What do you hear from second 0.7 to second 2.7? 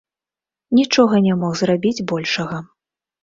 Нічога не мог зрабіць большага.